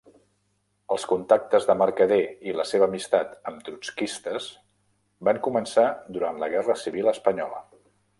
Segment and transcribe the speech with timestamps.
[0.93, 2.17] Els contactes de Mercader
[2.51, 4.47] i la seva amistat amb trotskistes
[5.29, 5.85] van començar
[6.17, 7.63] durant la Guerra Civil espanyola.